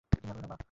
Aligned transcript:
চিন্তা 0.01 0.17
করো 0.25 0.39
না, 0.41 0.47
মা। 0.47 0.57